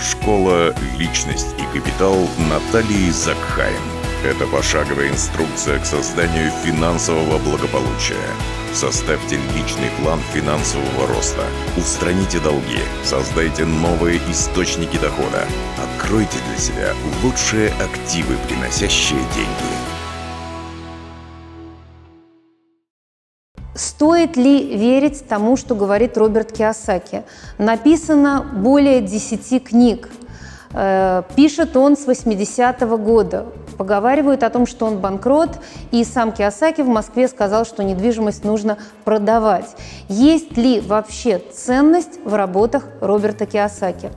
Школа 0.00 0.74
«Личность 0.98 1.54
и 1.58 1.78
капитал» 1.78 2.28
Натальи 2.50 3.10
Закхайм. 3.10 3.80
Это 4.24 4.46
пошаговая 4.46 5.08
инструкция 5.08 5.78
к 5.78 5.86
созданию 5.86 6.50
финансового 6.64 7.38
благополучия. 7.38 8.16
Составьте 8.74 9.36
личный 9.54 9.90
план 10.00 10.20
финансового 10.34 11.06
роста. 11.06 11.44
Устраните 11.76 12.40
долги. 12.40 12.80
Создайте 13.04 13.64
новые 13.64 14.18
источники 14.30 14.98
дохода. 14.98 15.46
Откройте 15.78 16.38
для 16.48 16.58
себя 16.58 16.94
лучшие 17.22 17.70
активы, 17.80 18.36
приносящие 18.48 19.20
деньги. 19.34 19.85
Стоит 23.76 24.38
ли 24.38 24.74
верить 24.74 25.28
тому, 25.28 25.56
что 25.56 25.74
говорит 25.74 26.16
Роберт 26.16 26.50
Киосаки? 26.50 27.24
Написано 27.58 28.46
более 28.54 29.02
10 29.02 29.62
книг. 29.62 30.08
Э, 30.72 31.22
пишет 31.36 31.76
он 31.76 31.96
с 31.96 32.06
80-го 32.06 32.96
года. 32.96 33.46
Поговаривают 33.76 34.42
о 34.42 34.48
том, 34.48 34.66
что 34.66 34.86
он 34.86 35.00
банкрот, 35.00 35.58
и 35.90 36.02
сам 36.04 36.32
Киосаки 36.32 36.80
в 36.80 36.88
Москве 36.88 37.28
сказал, 37.28 37.66
что 37.66 37.84
недвижимость 37.84 38.44
нужно 38.44 38.78
продавать. 39.04 39.76
Есть 40.08 40.56
ли 40.56 40.80
вообще 40.80 41.38
ценность 41.38 42.18
в 42.24 42.34
работах 42.34 42.84
Роберта 43.02 43.44
Киосаки? 43.44 44.10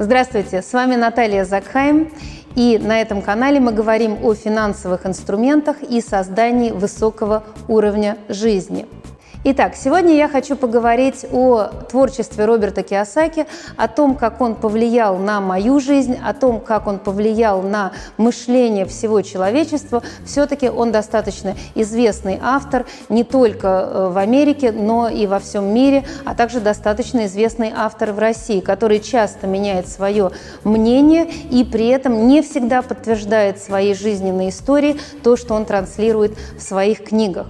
Здравствуйте, 0.00 0.62
с 0.62 0.72
вами 0.72 0.96
Наталья 0.96 1.44
Закхайм. 1.44 2.12
И 2.58 2.76
на 2.76 3.00
этом 3.00 3.22
канале 3.22 3.60
мы 3.60 3.70
говорим 3.70 4.18
о 4.24 4.34
финансовых 4.34 5.06
инструментах 5.06 5.76
и 5.80 6.00
создании 6.00 6.72
высокого 6.72 7.44
уровня 7.68 8.18
жизни– 8.28 8.86
Итак, 9.44 9.76
сегодня 9.76 10.16
я 10.16 10.28
хочу 10.28 10.56
поговорить 10.56 11.24
о 11.30 11.68
творчестве 11.88 12.44
Роберта 12.44 12.82
Киосаки, 12.82 13.46
о 13.76 13.86
том, 13.86 14.16
как 14.16 14.40
он 14.40 14.56
повлиял 14.56 15.16
на 15.16 15.40
мою 15.40 15.78
жизнь, 15.78 16.18
о 16.20 16.34
том, 16.34 16.60
как 16.60 16.88
он 16.88 16.98
повлиял 16.98 17.62
на 17.62 17.92
мышление 18.16 18.84
всего 18.84 19.22
человечества. 19.22 20.02
Все-таки 20.26 20.68
он 20.68 20.90
достаточно 20.90 21.54
известный 21.76 22.40
автор 22.42 22.84
не 23.08 23.22
только 23.22 23.68
э, 23.68 24.08
в 24.08 24.18
Америке, 24.18 24.72
но 24.72 25.08
и 25.08 25.28
во 25.28 25.38
всем 25.38 25.72
мире, 25.72 26.04
а 26.24 26.34
также 26.34 26.58
достаточно 26.60 27.26
известный 27.26 27.72
автор 27.74 28.10
в 28.10 28.18
России, 28.18 28.58
который 28.58 28.98
часто 28.98 29.46
меняет 29.46 29.86
свое 29.86 30.32
мнение 30.64 31.30
и 31.50 31.62
при 31.62 31.86
этом 31.86 32.26
не 32.26 32.42
всегда 32.42 32.82
подтверждает 32.82 33.62
своей 33.62 33.94
жизненной 33.94 34.48
истории 34.48 34.98
то, 35.22 35.36
что 35.36 35.54
он 35.54 35.64
транслирует 35.64 36.36
в 36.58 36.60
своих 36.60 37.04
книгах. 37.04 37.46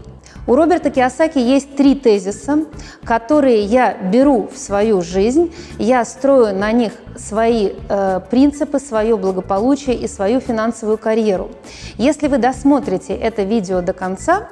У 0.49 0.57
Роберта 0.57 0.89
Киосаки 0.89 1.39
есть 1.39 1.77
три 1.77 1.95
тезиса, 1.95 2.61
которые 3.05 3.65
я 3.65 3.93
беру 3.93 4.49
в 4.51 4.57
свою 4.57 5.03
жизнь, 5.03 5.55
я 5.79 6.07
строю 6.07 6.57
на 6.57 6.73
них 6.73 6.95
свои 7.19 7.73
э, 7.87 8.21
принципы, 8.31 8.79
свое 8.79 9.19
благополучие 9.19 9.95
и 9.95 10.09
свою 10.09 10.41
финансовую 10.41 10.97
карьеру. 10.97 11.51
Если 11.99 12.29
вы 12.29 12.39
досмотрите 12.39 13.15
это 13.15 13.43
видео 13.43 13.83
до 13.83 13.93
конца, 13.93 14.49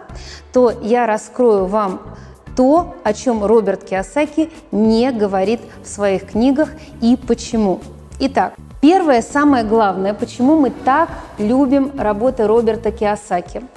то 0.53 0.70
я 0.83 1.06
раскрою 1.06 1.64
вам 1.64 2.03
то, 2.55 2.94
о 3.03 3.14
чем 3.14 3.42
Роберт 3.42 3.84
Киосаки 3.84 4.50
не 4.72 5.10
говорит 5.12 5.62
в 5.83 5.88
своих 5.88 6.27
книгах 6.33 6.69
и 7.00 7.16
почему. 7.16 7.81
Итак, 8.20 8.53
первое, 8.83 9.22
самое 9.22 9.64
главное, 9.64 10.12
почему 10.12 10.60
мы 10.60 10.69
так 10.69 11.08
любим 11.38 11.92
работы 11.98 12.47
Роберта 12.47 12.92
Киосаки– 12.92 13.62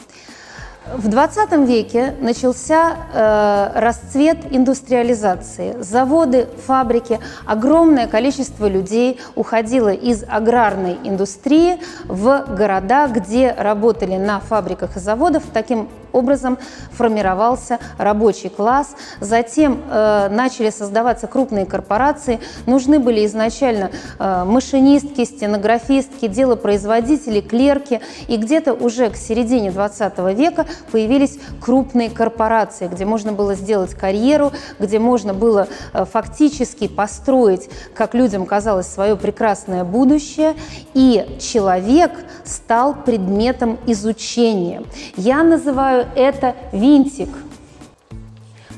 в 0.96 1.08
20 1.08 1.52
веке 1.68 2.16
начался 2.20 2.96
э, 3.14 3.72
расцвет 3.80 4.38
индустриализации. 4.50 5.76
Заводы, 5.82 6.48
фабрики, 6.66 7.20
огромное 7.46 8.08
количество 8.08 8.68
людей 8.68 9.20
уходило 9.36 9.90
из 9.90 10.24
аграрной 10.28 10.98
индустрии 11.04 11.80
в 12.06 12.46
города, 12.50 13.08
где 13.08 13.54
работали 13.58 14.18
на 14.18 14.40
фабриках 14.40 14.98
и 14.98 15.00
заводах. 15.00 15.44
Таким 15.54 15.90
образом 16.12 16.58
формировался 16.92 17.80
рабочий 17.98 18.50
класс. 18.50 18.96
Затем 19.20 19.82
э, 19.90 20.30
начали 20.30 20.70
создаваться 20.70 21.28
крупные 21.28 21.66
корпорации. 21.66 22.40
Нужны 22.66 23.00
были 23.00 23.26
изначально 23.26 23.92
э, 24.18 24.44
машинистки, 24.46 25.26
стенографистки, 25.26 26.28
делопроизводители, 26.28 27.42
клерки. 27.42 28.02
И 28.28 28.38
где-то 28.38 28.74
уже 28.74 29.10
к 29.10 29.16
середине 29.16 29.72
20 29.72 30.18
века 30.38 30.66
появились 30.92 31.40
крупные 31.62 32.10
корпорации, 32.10 32.88
где 32.88 33.06
можно 33.06 33.32
было 33.32 33.56
сделать 33.56 33.94
карьеру, 33.94 34.52
где 34.80 35.00
можно 35.00 35.34
было 35.34 35.68
э, 35.94 36.06
фактически 36.06 36.88
построить, 36.88 37.70
как 37.94 38.14
людям 38.14 38.46
казалось, 38.46 38.88
свое 38.88 39.16
прекрасное 39.16 39.84
будущее. 39.84 40.56
И 40.94 41.38
человек 41.40 42.12
стал 42.44 42.96
предметом 42.96 43.78
изучения. 43.86 44.84
Я 45.16 45.44
называю 45.44 45.99
это 46.16 46.56
винтик– 46.72 47.30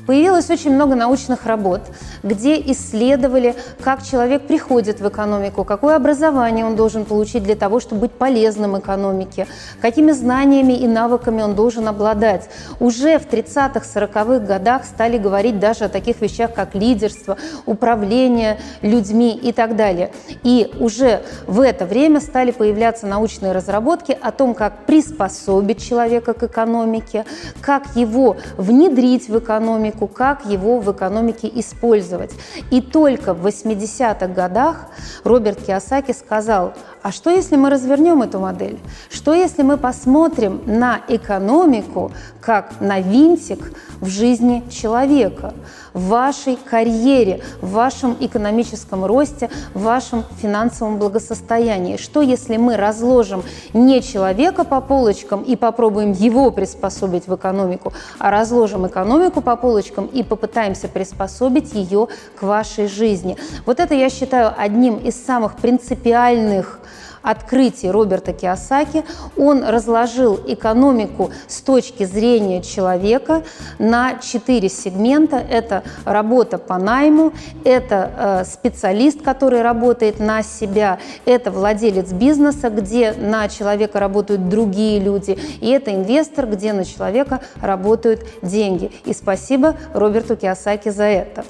Появилось 0.06 0.50
очень 0.50 0.74
много 0.74 0.96
научных 0.96 1.46
работ, 1.46 1.80
где 2.24 2.60
исследовали, 2.60 3.54
как 3.82 4.02
человек 4.02 4.46
приходит 4.48 5.00
в 5.00 5.08
экономику, 5.08 5.64
какое 5.64 5.94
образование 5.94 6.66
он 6.66 6.74
должен 6.74 7.04
получить 7.04 7.44
для 7.44 7.54
того, 7.54 7.78
чтобы 7.78 8.02
быть 8.02 8.12
полезным 8.12 8.78
экономике, 8.78 9.46
какими 9.80 10.10
знаниями 10.10 10.72
и 10.72 10.88
навыками 10.88 11.42
он 11.42 11.54
должен 11.54 11.86
обладать. 11.86 12.48
Уже 12.80 13.18
в 13.18 13.28
30-х, 13.28 13.80
40-х 13.80 14.40
годах 14.40 14.84
стали 14.84 15.18
говорить 15.18 15.60
даже 15.60 15.84
о 15.84 15.88
таких 15.88 16.20
вещах, 16.20 16.52
как 16.52 16.74
лидерство, 16.74 17.36
управление 17.66 18.58
людьми 18.82 19.38
и 19.40 19.52
так 19.52 19.76
далее. 19.76 20.10
И 20.42 20.72
уже 20.80 21.22
в 21.46 21.60
это 21.60 21.86
время 21.86 22.20
стали 22.20 22.50
появляться 22.50 23.06
научные 23.06 23.52
разработки 23.52 24.16
о 24.20 24.32
том, 24.32 24.54
как 24.54 24.84
приспособить 24.86 25.80
человека 25.82 26.34
к 26.34 26.42
экономике, 26.42 27.24
как 27.60 27.94
его 27.94 28.36
внедрить 28.56 29.28
в 29.28 29.38
экономику, 29.38 30.01
экономику, 30.02 30.06
как 30.08 30.44
его 30.46 30.80
в 30.80 30.92
экономике 30.92 31.50
использовать. 31.54 32.32
И 32.70 32.80
только 32.80 33.34
в 33.34 33.46
80-х 33.46 34.26
годах 34.28 34.86
Роберт 35.24 35.62
Киосаки 35.62 36.12
сказал, 36.12 36.74
а 37.02 37.10
что 37.10 37.30
если 37.30 37.56
мы 37.56 37.68
развернем 37.68 38.22
эту 38.22 38.38
модель? 38.38 38.78
Что 39.10 39.34
если 39.34 39.62
мы 39.62 39.76
посмотрим 39.76 40.62
на 40.66 41.00
экономику 41.08 42.12
как 42.40 42.80
на 42.80 43.00
винтик 43.00 43.72
в 44.00 44.08
жизни 44.08 44.62
человека, 44.70 45.52
в 45.92 46.08
вашей 46.08 46.56
карьере, 46.56 47.42
в 47.60 47.72
вашем 47.72 48.16
экономическом 48.20 49.04
росте, 49.04 49.50
в 49.74 49.82
вашем 49.82 50.24
финансовом 50.40 50.98
благосостоянии? 50.98 51.96
Что 51.96 52.22
если 52.22 52.56
мы 52.56 52.76
разложим 52.76 53.42
не 53.72 54.00
человека 54.00 54.62
по 54.62 54.80
полочкам 54.80 55.42
и 55.42 55.56
попробуем 55.56 56.12
его 56.12 56.52
приспособить 56.52 57.26
в 57.26 57.34
экономику, 57.34 57.92
а 58.18 58.30
разложим 58.30 58.86
экономику 58.86 59.40
по 59.40 59.56
полочкам 59.56 60.06
и 60.06 60.22
попытаемся 60.22 60.86
приспособить 60.86 61.74
ее 61.74 62.06
к 62.36 62.42
вашей 62.42 62.86
жизни? 62.86 63.36
Вот 63.66 63.80
это 63.80 63.94
я 63.94 64.08
считаю 64.08 64.52
одним 64.56 64.98
из 64.98 65.16
самых 65.16 65.56
принципиальных 65.56 66.78
открытий 67.22 67.90
Роберта 67.90 68.32
Киосаки 68.32 69.04
он 69.36 69.64
разложил 69.64 70.38
экономику 70.46 71.30
с 71.46 71.60
точки 71.60 72.04
зрения 72.04 72.62
человека 72.62 73.42
на 73.78 74.18
четыре 74.18 74.68
сегмента. 74.68 75.36
Это 75.36 75.82
работа 76.04 76.58
по 76.58 76.78
найму, 76.78 77.32
это 77.64 78.10
э, 78.16 78.44
специалист, 78.44 79.22
который 79.22 79.62
работает 79.62 80.20
на 80.20 80.42
себя, 80.42 80.98
это 81.24 81.50
владелец 81.50 82.12
бизнеса, 82.12 82.70
где 82.70 83.12
на 83.12 83.48
человека 83.48 84.00
работают 84.00 84.48
другие 84.48 85.00
люди, 85.00 85.38
и 85.60 85.70
это 85.70 85.94
инвестор, 85.94 86.46
где 86.46 86.72
на 86.72 86.84
человека 86.84 87.40
работают 87.60 88.26
деньги. 88.42 88.90
И 89.04 89.12
спасибо 89.12 89.76
Роберту 89.94 90.36
Киосаки 90.36 90.90
за 90.90 91.04
это. 91.04 91.44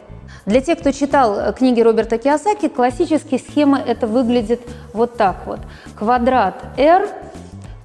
Для 0.45 0.61
тех, 0.61 0.81
кто 0.81 0.91
читал 0.91 1.39
э, 1.39 1.53
книги 1.53 1.81
Роберта 1.81 2.19
Киосаки, 2.19 2.69
классические 2.69 3.39
схемы 3.39 3.79
это 3.79 4.09
выглядит 4.09 4.61
вот 4.93 5.17
так 5.17 5.47
вот. 5.47 5.61
Квадрат 5.97 6.57
R, 6.77 7.09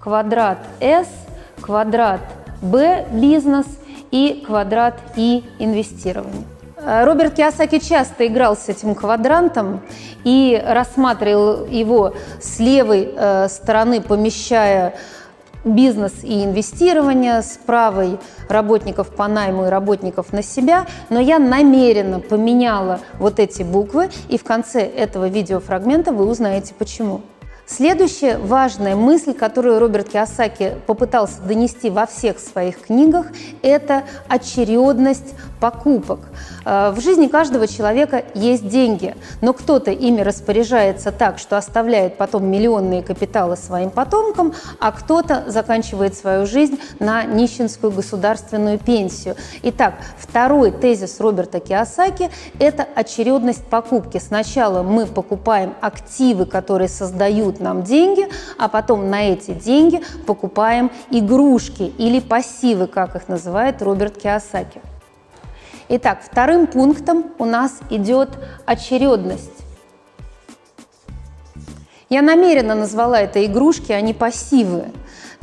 квадрат 0.01 0.57
S, 0.80 1.07
квадрат 1.62 2.21
B– 2.62 3.06
бизнес 3.12 3.68
и 4.09 4.44
квадрат 4.45 4.95
И– 5.15 5.44
инвестирование. 5.59 6.45
Э, 6.77 7.04
Роберт 7.04 7.36
Киосаки 7.36 7.77
часто 7.77 8.25
играл 8.25 8.57
с 8.57 8.69
этим 8.69 8.95
квадрантом 8.95 9.81
и 10.24 10.60
рассматривал 10.65 11.68
его 11.68 12.15
с 12.42 12.57
левой 12.57 13.13
э, 13.15 13.50
стороны, 13.50 14.01
помещая 14.01 14.95
бизнес 15.67 16.13
и 16.23 16.43
инвестирование, 16.43 17.41
с 17.41 17.59
правой 17.65 18.19
работников 18.49 19.09
по 19.09 19.27
найму 19.27 19.65
и 19.65 19.69
работников 19.69 20.33
на 20.33 20.41
себя, 20.41 20.85
но 21.09 21.19
я 21.19 21.39
намеренно 21.39 22.19
поменяла 22.19 22.99
вот 23.19 23.39
эти 23.39 23.63
буквы, 23.63 24.09
и 24.29 24.37
в 24.37 24.43
конце 24.43 24.81
этого 24.81 25.27
видеофрагмента 25.27 26.11
вы 26.11 26.25
узнаете 26.25 26.73
почему. 26.73 27.21
Следующая 27.69 28.37
важная 28.37 28.95
мысль, 28.95 29.33
которую 29.33 29.79
Роберт 29.79 30.07
Киосаки 30.07 30.75
попытался 30.85 31.41
донести 31.41 31.89
во 31.89 32.05
всех 32.05 32.39
своих 32.39 32.79
книгах, 32.83 33.25
это 33.61 34.03
очередность 34.29 35.35
покупок. 35.59 36.21
Э, 36.63 36.91
в 36.91 37.01
жизни 37.01 37.27
каждого 37.27 37.67
человека 37.67 38.23
есть 38.33 38.69
деньги, 38.69 39.15
но 39.41 39.51
кто-то 39.51 39.91
ими 39.91 40.21
распоряжается 40.21 41.11
так, 41.11 41.39
что 41.39 41.57
оставляет 41.57 42.15
потом 42.15 42.45
миллионные 42.45 43.03
капиталы 43.03 43.57
своим 43.57 43.89
потомкам, 43.89 44.53
а 44.79 44.93
кто-то 44.93 45.43
заканчивает 45.47 46.15
свою 46.15 46.45
жизнь 46.45 46.79
на 46.99 47.25
нищенскую 47.25 47.91
государственную 47.91 48.79
пенсию. 48.79 49.35
Итак, 49.63 49.95
второй 50.17 50.71
тезис 50.71 51.19
Роберта 51.19 51.59
Киосаки– 51.59 52.29
это 52.59 52.87
очередность 52.95 53.65
покупки. 53.65 54.19
Сначала 54.19 54.83
мы 54.83 55.05
покупаем 55.05 55.73
активы, 55.81 56.45
которые 56.45 56.87
создают 56.87 57.56
дают 57.57 57.59
нам 57.59 57.83
деньги, 57.83 58.27
а 58.57 58.68
потом 58.68 59.09
на 59.09 59.31
эти 59.31 59.51
деньги 59.51 60.01
покупаем 60.25 60.92
игрушки 61.12 61.94
или 61.98 62.19
пассивы, 62.19 62.88
как 62.88 63.15
их 63.15 63.27
называет 63.27 63.81
Роберт 63.81 64.18
Киосаки. 64.18 64.81
Итак, 65.89 66.19
вторым 66.24 66.68
пунктом 66.68 67.25
у 67.39 67.45
нас 67.45 67.80
идет 67.89 68.30
очередность. 68.65 69.51
Я 72.09 72.21
намеренно 72.21 72.75
назвала 72.75 73.19
это 73.19 73.45
игрушки, 73.45 73.92
а 73.92 74.01
не 74.01 74.13
пассивы 74.13 74.86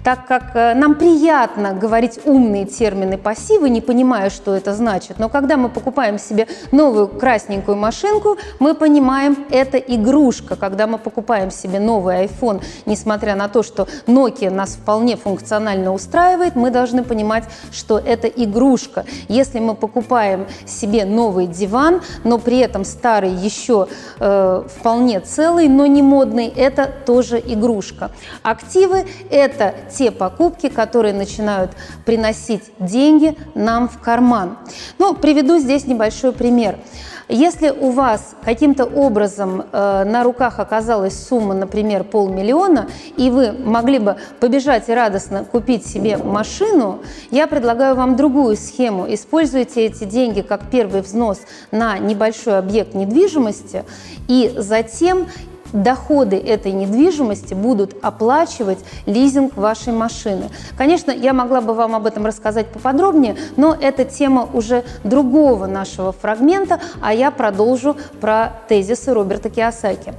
так 0.04 0.26
как 0.26 0.54
э, 0.54 0.74
нам 0.74 0.94
приятно 0.96 1.72
говорить 1.72 2.20
умные 2.26 2.66
термины 2.66 3.16
пассивы, 3.16 3.70
не 3.70 3.80
понимая, 3.80 4.28
что 4.28 4.54
это 4.54 4.74
значит. 4.74 5.18
Но 5.18 5.30
когда 5.30 5.56
мы 5.56 5.70
покупаем 5.70 6.18
себе 6.18 6.46
новую 6.72 7.08
красненькую 7.08 7.78
машинку, 7.78 8.36
мы 8.58 8.74
понимаем, 8.74 9.46
это 9.50 9.78
игрушка. 9.78 10.56
Когда 10.56 10.86
мы 10.86 10.98
покупаем 10.98 11.50
себе 11.50 11.80
новый 11.80 12.26
iPhone, 12.26 12.62
несмотря 12.84 13.34
на 13.34 13.48
то, 13.48 13.62
что 13.62 13.88
Nokia 14.06 14.50
нас 14.50 14.74
вполне 14.74 15.16
функционально 15.16 15.92
устраивает, 15.94 16.54
мы 16.54 16.70
должны 16.70 17.02
понимать, 17.02 17.44
что 17.72 17.98
это 17.98 18.28
игрушка. 18.28 19.06
Если 19.28 19.58
мы 19.58 19.74
покупаем 19.74 20.46
себе 20.66 21.06
новый 21.06 21.46
диван, 21.46 22.02
но 22.24 22.38
при 22.38 22.58
этом 22.58 22.84
старый 22.84 23.30
еще 23.30 23.88
э, 24.20 24.64
вполне 24.68 25.20
целый, 25.20 25.68
но 25.68 25.86
не 25.86 26.02
модный, 26.02 26.48
это 26.48 26.92
тоже 27.06 27.38
игрушка. 27.38 28.10
Активы– 28.42 29.06
это 29.30 29.74
те 29.96 30.10
покупки, 30.10 30.68
которые 30.68 31.14
начинают 31.14 31.72
приносить 32.04 32.64
деньги 32.78 33.36
нам 33.54 33.88
в 33.88 33.98
карман. 34.00 34.58
Ну, 34.98 35.14
приведу 35.14 35.58
здесь 35.58 35.86
небольшой 35.86 36.32
пример. 36.32 36.78
Если 37.28 37.70
у 37.70 37.90
вас 37.90 38.34
каким-то 38.44 38.84
образом 38.84 39.64
э, 39.72 40.04
на 40.04 40.22
руках 40.24 40.58
оказалась 40.58 41.26
сумма, 41.26 41.54
например, 41.54 42.04
полмиллиона, 42.04 42.88
и 43.16 43.30
вы 43.30 43.52
могли 43.52 43.98
бы 43.98 44.16
побежать 44.40 44.90
и 44.90 44.94
радостно 44.94 45.44
купить 45.44 45.86
себе 45.86 46.18
машину, 46.18 47.00
я 47.30 47.46
предлагаю 47.46 47.94
вам 47.94 48.16
другую 48.16 48.56
схему. 48.56 49.06
Используйте 49.08 49.86
эти 49.86 50.04
деньги 50.04 50.42
как 50.42 50.68
первый 50.70 51.00
взнос 51.00 51.38
на 51.70 51.98
небольшой 51.98 52.58
объект 52.58 52.94
недвижимости, 52.94 53.84
и 54.28 54.52
затем 54.58 55.26
доходы 55.74 56.36
этой 56.36 56.72
недвижимости 56.72 57.52
будут 57.52 57.94
оплачивать 58.02 58.78
лизинг 59.04 59.56
вашей 59.56 59.92
машины. 59.92 60.48
Конечно, 60.78 61.10
я 61.10 61.34
могла 61.34 61.60
бы 61.60 61.74
вам 61.74 61.94
об 61.94 62.06
этом 62.06 62.24
рассказать 62.24 62.68
поподробнее, 62.68 63.36
но 63.56 63.76
это 63.78 64.06
тема 64.06 64.48
уже 64.50 64.84
другого 65.02 65.66
нашего 65.66 66.12
фрагмента, 66.12 66.80
а 67.02 67.12
я 67.12 67.30
продолжу 67.30 67.96
про 68.20 68.52
тезисы 68.68 69.12
Роберта 69.12 69.50
Киосаки. 69.50 70.14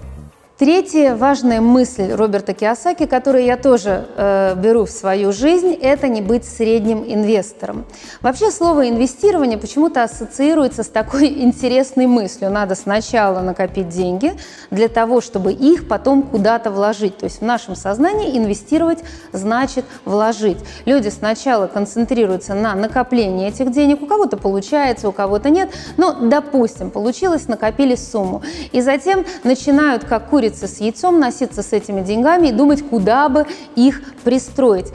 Третья 0.58 1.16
важная 1.16 1.60
мысль 1.60 2.14
Роберта 2.14 2.54
Киосаки, 2.54 3.08
которую 3.08 3.44
я 3.44 3.58
тоже 3.58 4.06
э, 4.16 4.56
беру 4.56 4.86
в 4.86 4.90
свою 4.90 5.34
жизнь, 5.34 5.74
это 5.74 6.08
не 6.08 6.22
быть 6.22 6.46
средним 6.46 7.04
инвестором. 7.06 7.84
Вообще 8.22 8.50
слово 8.52 8.88
инвестирование 8.88 9.58
почему-то 9.58 10.02
ассоциируется 10.02 10.84
с 10.84 10.88
такой 10.88 11.28
интересной 11.44 12.08
мыслью. 12.08 12.52
Надо 12.52 12.76
сначала 12.76 13.42
накопить 13.42 13.90
деньги 13.90 14.32
для 14.72 14.88
того, 14.88 15.20
чтобы 15.20 15.52
их 15.52 15.90
потом 15.90 16.24
куда-то 16.24 16.72
вложить. 16.72 17.18
То 17.18 17.26
есть 17.26 17.42
в 17.42 17.46
нашем 17.46 17.76
сознании 17.76 18.38
инвестировать 18.38 19.00
значит 19.34 19.84
вложить. 20.06 20.60
Люди 20.86 21.10
сначала 21.10 21.68
концентрируются 21.68 22.54
на 22.54 22.76
накоплении 22.76 23.50
этих 23.50 23.72
денег. 23.72 24.02
У 24.02 24.06
кого-то 24.06 24.38
получается, 24.38 25.10
у 25.10 25.12
кого-то 25.12 25.50
нет. 25.50 25.72
Но, 25.98 26.14
допустим, 26.14 26.92
получилось, 26.92 27.50
накопили 27.50 27.96
сумму. 27.96 28.42
И 28.72 28.80
затем 28.80 29.26
начинают, 29.44 30.06
как 30.06 30.30
курица, 30.30 30.45
курица 30.46 30.68
с 30.68 30.80
яйцом, 30.80 31.20
носиться 31.20 31.64
с 31.64 31.74
этими 31.74 32.02
деньгами 32.02 32.50
и 32.50 32.52
думать, 32.52 32.88
куда 32.88 33.30
бы 33.30 33.48
их 33.76 34.02
пристроить 34.24 34.88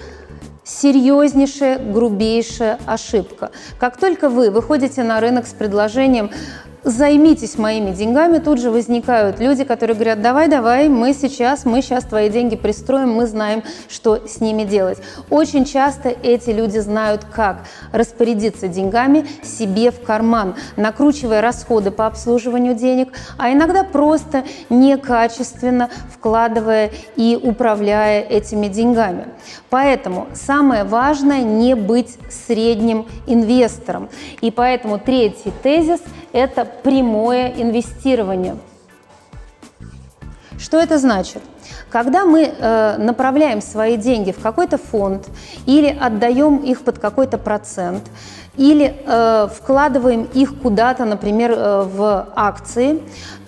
серьезнейшая, 0.62 1.78
грубейшая 1.92 2.78
ошибка. 2.86 3.50
Как 3.80 3.96
только 3.96 4.28
вы 4.28 4.50
выходите 4.50 5.02
на 5.02 5.18
рынок 5.20 5.48
с 5.48 5.52
предложением 5.52 6.30
займитесь 6.84 7.58
моими 7.58 7.90
деньгами, 7.92 8.38
тут 8.38 8.60
же 8.60 8.70
возникают 8.70 9.40
люди, 9.40 9.64
которые 9.64 9.94
говорят, 9.94 10.22
давай, 10.22 10.48
давай, 10.48 10.88
мы 10.88 11.12
сейчас, 11.12 11.64
мы 11.64 11.82
сейчас 11.82 12.04
твои 12.04 12.30
деньги 12.30 12.56
пристроим, 12.56 13.12
мы 13.12 13.26
знаем, 13.26 13.62
что 13.88 14.26
с 14.26 14.40
ними 14.40 14.64
делать. 14.64 14.98
Очень 15.28 15.64
часто 15.64 16.08
эти 16.08 16.50
люди 16.50 16.78
знают, 16.78 17.24
как 17.24 17.64
распорядиться 17.92 18.68
деньгами 18.68 19.26
себе 19.42 19.90
в 19.90 20.00
карман, 20.02 20.54
накручивая 20.76 21.40
расходы 21.40 21.90
по 21.90 22.06
обслуживанию 22.06 22.74
денег, 22.74 23.12
а 23.36 23.52
иногда 23.52 23.84
просто 23.84 24.44
некачественно 24.68 25.90
вкладывая 26.12 26.90
и 27.16 27.38
управляя 27.40 28.22
этими 28.22 28.68
деньгами. 28.68 29.26
Поэтому 29.68 30.28
самое 30.34 30.84
важное 30.84 31.42
не 31.42 31.74
быть 31.74 32.18
средним 32.30 33.06
инвестором. 33.26 34.08
И 34.40 34.50
поэтому 34.50 34.98
третий 34.98 35.52
тезис– 35.62 36.00
это 36.32 36.69
прямое 36.82 37.52
инвестирование. 37.56 38.56
Что 40.58 40.78
это 40.78 40.98
значит? 40.98 41.42
Когда 41.90 42.24
мы 42.24 42.42
э, 42.44 42.96
направляем 42.98 43.60
свои 43.60 43.96
деньги 43.96 44.30
в 44.30 44.40
какой-то 44.40 44.78
фонд 44.78 45.28
или 45.66 45.88
отдаем 45.88 46.58
их 46.58 46.82
под 46.82 46.98
какой-то 46.98 47.38
процент, 47.38 48.04
или 48.56 48.94
э, 49.06 49.48
вкладываем 49.54 50.28
их 50.34 50.58
куда-то, 50.58 51.04
например, 51.04 51.52
э, 51.52 51.82
в 51.84 52.26
акции, 52.34 53.00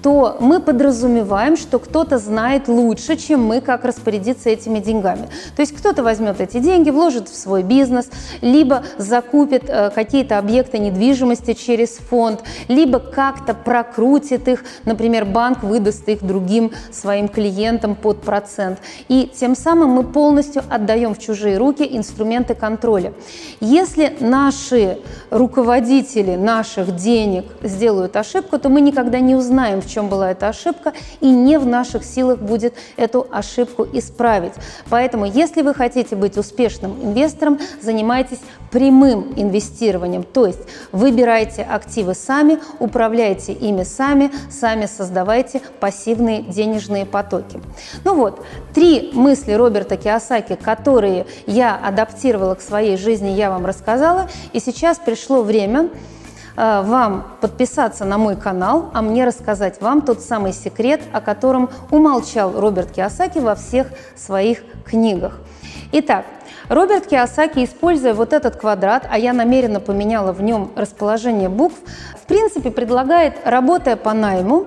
то 0.02 0.36
мы 0.40 0.60
подразумеваем, 0.60 1.56
что 1.56 1.78
кто-то 1.78 2.18
знает 2.18 2.66
лучше, 2.66 3.16
чем 3.16 3.44
мы, 3.44 3.60
как 3.60 3.84
распорядиться 3.84 4.50
этими 4.50 4.80
деньгами. 4.80 5.28
То 5.54 5.62
есть 5.62 5.76
кто-то 5.76 6.02
возьмет 6.02 6.40
эти 6.40 6.58
деньги, 6.58 6.90
вложит 6.90 7.28
в 7.28 7.36
свой 7.36 7.62
бизнес, 7.62 8.10
либо 8.40 8.82
закупит 8.98 9.64
э, 9.68 9.90
какие-то 9.90 10.38
объекты 10.38 10.78
недвижимости 10.78 11.54
через 11.54 11.98
фонд, 11.98 12.42
либо 12.68 12.98
как-то 12.98 13.54
прокрутит 13.54 14.48
их, 14.48 14.64
например, 14.84 15.24
банк 15.24 15.62
выдаст 15.62 16.08
их 16.08 16.24
другим 16.24 16.72
своим 16.90 17.28
клиентам 17.28 17.94
под 17.94 18.22
процент. 18.22 18.80
И 19.08 19.30
тем 19.32 19.54
самым 19.54 19.90
мы 19.90 20.02
полностью 20.02 20.62
отдаем 20.68 21.14
в 21.14 21.18
чужие 21.18 21.58
руки 21.58 21.88
инструменты 21.88 22.54
контроля. 22.54 23.12
Если 23.60 24.16
наши 24.18 24.91
руководители 25.30 26.36
наших 26.36 26.96
денег 26.96 27.44
сделают 27.62 28.16
ошибку, 28.16 28.58
то 28.58 28.68
мы 28.68 28.80
никогда 28.80 29.20
не 29.20 29.34
узнаем, 29.34 29.80
в 29.80 29.88
чем 29.88 30.08
была 30.08 30.30
эта 30.30 30.48
ошибка, 30.48 30.92
и 31.20 31.30
не 31.30 31.58
в 31.58 31.66
наших 31.66 32.04
силах 32.04 32.38
будет 32.38 32.74
эту 32.96 33.26
ошибку 33.30 33.86
исправить. 33.92 34.52
Поэтому, 34.88 35.26
если 35.26 35.62
вы 35.62 35.74
хотите 35.74 36.16
быть 36.16 36.36
успешным 36.36 36.92
инвестором, 37.02 37.58
занимайтесь 37.80 38.40
прямым 38.70 39.34
инвестированием, 39.36 40.22
то 40.22 40.46
есть 40.46 40.60
выбирайте 40.92 41.62
активы 41.62 42.14
сами, 42.14 42.58
управляйте 42.78 43.52
ими 43.52 43.82
сами, 43.82 44.30
сами 44.50 44.86
создавайте 44.86 45.60
пассивные 45.78 46.42
денежные 46.42 47.04
потоки. 47.04 47.60
Ну 48.04 48.14
вот, 48.14 48.42
три 48.74 49.10
мысли 49.12 49.52
Роберта 49.52 49.96
Киосаки, 49.96 50.56
которые 50.56 51.26
я 51.46 51.76
адаптировала 51.76 52.54
к 52.54 52.60
своей 52.62 52.96
жизни, 52.96 53.28
я 53.28 53.50
вам 53.50 53.66
рассказала, 53.66 54.28
и 54.52 54.60
сейчас 54.60 54.81
пришло 55.04 55.42
время 55.42 55.90
Э, 56.56 56.82
вам 56.82 57.26
подписаться 57.40 58.04
на 58.04 58.18
мой 58.18 58.36
канал, 58.36 58.90
а 58.92 59.02
мне 59.02 59.24
рассказать 59.24 59.80
вам 59.80 60.02
тот 60.02 60.20
самый 60.20 60.52
секрет, 60.52 61.00
о 61.12 61.20
котором 61.20 61.70
умолчал 61.90 62.58
Роберт 62.58 62.92
Киосаки 62.92 63.38
во 63.38 63.54
всех 63.54 63.88
своих 64.16 64.62
книгах. 64.84 65.40
Итак, 65.92 66.26
Роберт 66.72 67.06
Киосаки, 67.06 67.64
используя 67.64 68.14
вот 68.14 68.32
этот 68.32 68.56
квадрат, 68.56 69.06
а 69.10 69.18
я 69.18 69.34
намеренно 69.34 69.78
поменяла 69.78 70.32
в 70.32 70.42
нем 70.42 70.70
расположение 70.74 71.50
букв, 71.50 71.76
в 72.16 72.26
принципе 72.26 72.70
предлагает, 72.70 73.34
работая 73.44 73.96
по 73.96 74.14
найму, 74.14 74.64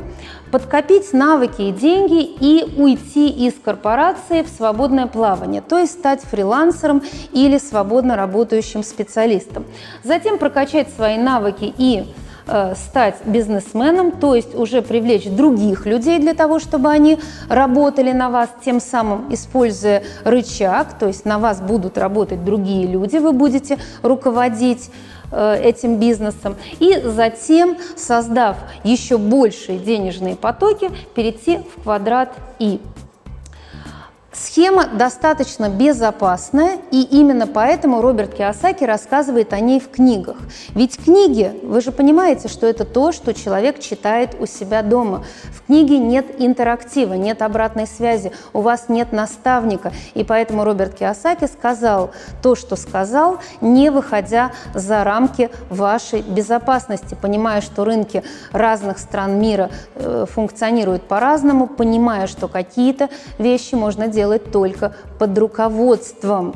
подкопить 0.52 1.14
навыки 1.14 1.64
и 1.64 1.72
деньги 1.72 2.22
и 2.22 2.80
уйти 2.80 3.28
из 3.28 3.56
корпорации 3.56 4.44
в 4.44 4.50
свободное 4.50 5.08
плавание, 5.08 5.62
то 5.62 5.80
есть 5.80 5.94
стать 5.94 6.22
фрилансером 6.22 7.02
или 7.32 7.58
свободно 7.58 8.16
работающим 8.16 8.84
специалистом. 8.84 9.66
Затем 10.04 10.38
прокачать 10.38 10.90
свои 10.96 11.18
навыки 11.18 11.74
и 11.76 12.06
стать 12.76 13.16
бизнесменом, 13.26 14.12
то 14.12 14.36
есть 14.36 14.56
уже 14.56 14.82
привлечь 14.82 15.26
других 15.26 15.86
людей 15.86 16.20
для 16.20 16.34
того, 16.34 16.60
чтобы 16.60 16.90
они 16.90 17.20
работали 17.50 18.12
на 18.12 18.30
вас, 18.30 18.50
тем 18.64 18.80
самым 18.80 19.34
используя 19.34 20.04
рычаг, 20.24 20.98
то 20.98 21.08
есть 21.08 21.26
на 21.26 21.40
вас 21.40 21.62
будут 21.62 21.98
работать 21.98 22.44
другие 22.44 22.88
люди, 22.88 23.18
вы 23.18 23.32
будете 23.32 23.80
руководить 24.04 24.92
э, 25.32 25.60
этим 25.64 25.98
бизнесом, 25.98 26.56
и 26.80 27.02
затем, 27.04 27.78
создав 27.96 28.58
еще 28.84 29.18
большие 29.18 29.80
денежные 29.80 30.36
потоки, 30.36 30.92
перейти 31.16 31.58
в 31.58 31.84
квадрат 31.84 32.34
И. 32.60 32.80
Схема 34.38 34.88
достаточно 34.88 35.70
безопасная, 35.70 36.80
и 36.92 37.02
именно 37.04 37.48
поэтому 37.48 38.02
Роберт 38.02 38.34
Киосаки 38.34 38.84
рассказывает 38.84 39.54
о 39.54 39.62
ней 39.62 39.80
в 39.80 39.90
книгах. 39.90 40.36
Ведь 40.72 40.98
книги, 40.98 41.58
вы 41.64 41.80
же 41.80 41.94
понимаете, 41.94 42.50
что 42.50 42.68
это 42.68 42.84
то, 42.84 43.14
что 43.14 43.34
человек 43.34 43.80
читает 43.80 44.36
у 44.38 44.46
себя 44.46 44.82
дома. 44.82 45.24
В 45.54 45.66
книге 45.66 46.00
нет 46.00 46.26
интерактива, 46.38 47.14
нет 47.14 47.42
обратной 47.42 47.88
связи, 47.88 48.34
у 48.52 48.60
вас 48.60 48.90
нет 48.90 49.14
наставника. 49.14 49.94
И 50.16 50.26
поэтому 50.26 50.66
Роберт 50.66 50.96
Киосаки 50.96 51.46
сказал 51.46 52.12
то, 52.42 52.56
что 52.56 52.76
сказал, 52.76 53.40
не 53.62 53.90
выходя 53.90 54.52
за 54.74 55.06
рамки 55.06 55.50
вашей 55.70 56.22
безопасности, 56.22 57.16
понимая, 57.20 57.62
что 57.62 57.86
рынки 57.86 58.22
разных 58.52 59.00
стран 59.00 59.40
мира 59.40 59.70
э, 59.96 60.26
функционируют 60.30 61.04
по-разному, 61.04 61.68
понимая, 61.68 62.28
что 62.28 62.50
какие-то 62.50 63.10
вещи 63.38 63.76
можно 63.76 64.10
делать 64.10 64.25
делать 64.26 64.52
только 64.52 64.96
под 65.20 65.38
руководством. 65.38 66.56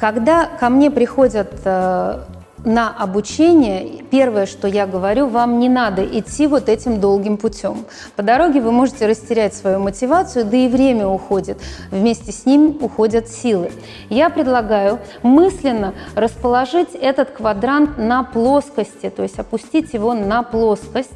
Когда 0.00 0.46
ко 0.46 0.70
мне 0.70 0.90
приходят 0.90 1.52
э, 1.64 2.20
на 2.64 2.96
обучение, 2.98 4.02
первое, 4.10 4.46
что 4.46 4.68
я 4.68 4.86
говорю, 4.86 5.26
вам 5.26 5.58
не 5.58 5.68
надо 5.68 6.02
идти 6.02 6.46
вот 6.46 6.70
этим 6.70 6.98
долгим 6.98 7.36
путем. 7.36 7.84
По 8.16 8.22
дороге 8.22 8.62
вы 8.62 8.72
можете 8.72 9.06
растерять 9.06 9.54
свою 9.54 9.80
мотивацию, 9.80 10.46
да 10.46 10.56
и 10.56 10.68
время 10.68 11.06
уходит. 11.06 11.58
Вместе 11.90 12.32
с 12.32 12.46
ним 12.46 12.78
уходят 12.80 13.28
силы. 13.28 13.70
Я 14.08 14.30
предлагаю 14.30 14.98
мысленно 15.22 15.92
расположить 16.14 16.94
этот 16.94 17.30
квадрант 17.32 17.98
на 17.98 18.22
плоскости, 18.22 19.10
то 19.10 19.22
есть 19.22 19.38
опустить 19.38 19.92
его 19.92 20.14
на 20.14 20.42
плоскость. 20.42 21.10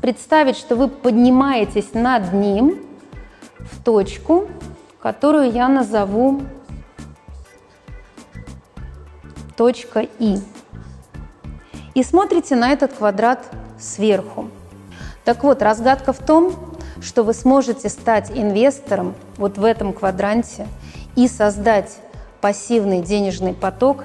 Представить, 0.00 0.56
что 0.56 0.74
вы 0.74 0.88
поднимаетесь 0.88 1.94
над 1.94 2.32
ним– 2.32 2.80
в 3.70 3.82
точку, 3.82 4.48
которую 5.00 5.50
я 5.52 5.68
назову 5.68 6.42
точка 9.56 10.06
И. 10.18 10.38
И 11.94 12.02
смотрите 12.02 12.56
на 12.56 12.70
этот 12.70 12.94
квадрат 12.94 13.44
сверху. 13.78 14.48
Так 15.24 15.44
вот, 15.44 15.62
разгадка 15.62 16.12
в 16.12 16.18
том, 16.18 16.54
что 17.00 17.22
вы 17.22 17.34
сможете 17.34 17.88
стать 17.88 18.30
инвестором 18.30 19.14
вот 19.36 19.58
в 19.58 19.64
этом 19.64 19.92
квадранте 19.92 20.66
и 21.16 21.28
создать 21.28 21.98
пассивный 22.40 23.02
денежный 23.02 23.54
поток, 23.54 24.04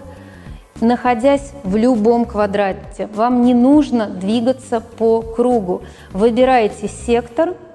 находясь 0.82 1.54
в 1.64 1.76
любом 1.76 2.26
квадрате. 2.26 3.08
Вам 3.08 3.44
не 3.44 3.54
нужно 3.54 4.08
двигаться 4.08 4.82
по 4.82 5.22
кругу. 5.22 5.84
Выбирайте 6.12 6.88
сектор– 6.88 7.56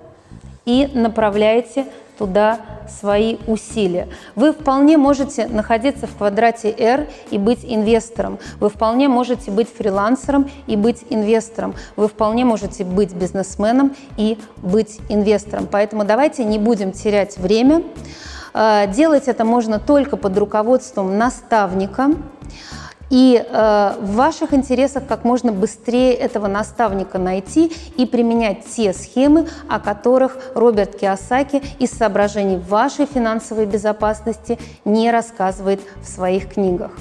и 0.65 0.91
направляете 0.95 1.87
туда 2.19 2.59
свои 2.89 3.39
усилия. 3.47 4.09
Вы 4.37 4.53
вполне 4.53 4.97
можете 4.97 5.47
находиться 5.47 6.07
в 6.07 6.17
квадрате 6.17 6.75
R 6.77 7.09
и 7.31 7.39
быть 7.39 7.61
инвестором. 7.65 8.39
Вы 8.61 8.69
вполне 8.69 9.09
можете 9.09 9.51
быть 9.51 9.69
фрилансером 9.69 10.51
и 10.67 10.77
быть 10.77 11.05
инвестором. 11.11 11.75
Вы 11.97 12.09
вполне 12.09 12.45
можете 12.45 12.85
быть 12.85 13.15
бизнесменом 13.15 13.97
и 14.17 14.39
быть 14.59 15.01
инвестором. 15.09 15.67
Поэтому 15.71 16.05
давайте 16.05 16.45
не 16.45 16.59
будем 16.59 16.93
терять 16.93 17.39
время. 17.39 17.83
Э, 18.55 18.87
делать 18.87 19.29
это 19.29 19.45
можно 19.45 19.79
только 19.79 20.17
под 20.17 20.37
руководством 20.37 21.19
наставника. 21.19 22.11
И 23.13 23.45
э, 23.47 23.95
в 24.01 24.15
ваших 24.15 24.55
интересах 24.55 25.07
как 25.07 25.25
можно 25.25 25.53
быстрее 25.53 26.15
этого 26.15 26.47
наставника 26.47 27.19
найти 27.19 27.71
и 27.99 28.07
применять 28.07 28.65
те 28.75 28.95
схемы, 28.95 29.49
о 29.69 29.81
которых 29.81 30.39
Роберт 30.55 30.99
Киосаки 30.99 31.63
из 31.79 31.91
соображений 31.91 32.57
вашей 32.57 33.05
финансовой 33.05 33.67
безопасности 33.67 34.59
не 34.87 35.11
рассказывает 35.11 35.83
в 36.01 36.09
своих 36.09 36.55
книгах. 36.55 36.93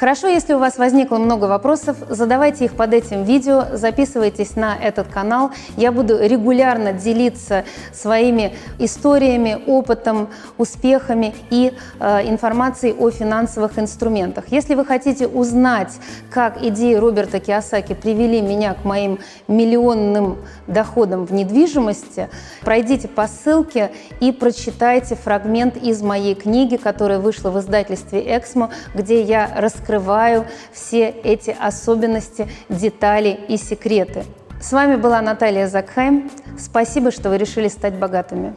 Хорошо, 0.00 0.28
если 0.28 0.54
у 0.54 0.58
вас 0.58 0.78
возникло 0.78 1.18
много 1.18 1.44
вопросов, 1.44 1.94
задавайте 2.08 2.64
их 2.64 2.72
под 2.72 2.94
этим 2.94 3.22
видео, 3.24 3.66
записывайтесь 3.74 4.56
на 4.56 4.74
этот 4.74 5.08
канал. 5.08 5.50
Я 5.76 5.92
буду 5.92 6.18
регулярно 6.18 6.94
делиться 6.94 7.64
своими 7.92 8.56
историями, 8.78 9.60
опытом, 9.66 10.30
успехами 10.56 11.34
и 11.50 11.74
э, 11.98 12.30
информацией 12.30 12.94
о 12.94 13.10
финансовых 13.10 13.78
инструментах. 13.78 14.46
Если 14.48 14.74
вы 14.74 14.86
хотите 14.86 15.26
узнать, 15.26 15.92
как 16.30 16.62
идеи 16.62 16.94
Роберта 16.94 17.38
Киосаки 17.38 17.92
привели 17.92 18.40
меня 18.40 18.72
к 18.72 18.86
моим 18.86 19.18
миллионным 19.48 20.38
доходам 20.66 21.26
в 21.26 21.34
недвижимости, 21.34 22.30
пройдите 22.62 23.06
по 23.06 23.28
ссылке 23.28 23.92
и 24.20 24.32
прочитайте 24.32 25.14
фрагмент 25.14 25.76
из 25.76 26.00
моей 26.00 26.34
книги, 26.34 26.76
которая 26.76 27.18
вышла 27.18 27.50
в 27.50 27.60
издательстве 27.60 28.38
«Эксмо», 28.38 28.70
где 28.94 29.20
я 29.20 29.50
раскрываю 29.54 29.89
раскрываю 29.90 30.46
все 30.72 31.08
эти 31.08 31.50
особенности, 31.50 32.48
детали 32.68 33.38
и 33.48 33.56
секреты. 33.56 34.24
С 34.60 34.72
вами 34.72 34.96
была 34.96 35.20
Наталья 35.20 35.66
Закхайм. 35.66 36.30
Спасибо, 36.58 37.10
что 37.10 37.30
вы 37.30 37.38
решили 37.38 37.68
стать 37.68 37.94
богатыми. 37.94 38.54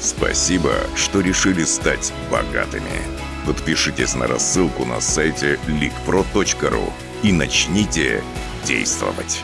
Спасибо, 0.00 0.70
что 0.94 1.20
решили 1.20 1.64
стать 1.64 2.12
богатыми. 2.30 3.02
Подпишитесь 3.46 4.14
на 4.14 4.26
рассылку 4.26 4.84
на 4.84 5.00
сайте 5.00 5.58
leakpro.ru 5.66 6.92
и 7.22 7.32
начните 7.32 8.22
действовать. 8.64 9.42